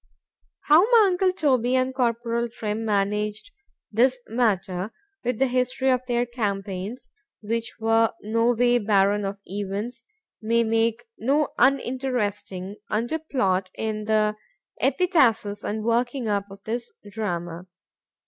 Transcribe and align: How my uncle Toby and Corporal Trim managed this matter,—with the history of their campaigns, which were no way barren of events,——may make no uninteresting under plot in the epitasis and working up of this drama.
How 0.61 0.79
my 0.89 1.03
uncle 1.09 1.31
Toby 1.31 1.75
and 1.75 1.93
Corporal 1.93 2.49
Trim 2.49 2.83
managed 2.83 3.51
this 3.91 4.19
matter,—with 4.27 5.37
the 5.37 5.45
history 5.45 5.91
of 5.91 6.01
their 6.07 6.25
campaigns, 6.25 7.11
which 7.43 7.75
were 7.79 8.11
no 8.23 8.53
way 8.55 8.79
barren 8.79 9.25
of 9.25 9.37
events,——may 9.45 10.63
make 10.63 11.05
no 11.19 11.49
uninteresting 11.59 12.77
under 12.89 13.19
plot 13.19 13.69
in 13.75 14.05
the 14.05 14.35
epitasis 14.81 15.63
and 15.63 15.83
working 15.83 16.27
up 16.27 16.45
of 16.49 16.63
this 16.63 16.91
drama. 17.11 17.67